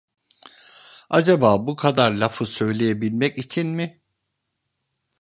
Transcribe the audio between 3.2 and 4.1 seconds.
için mi.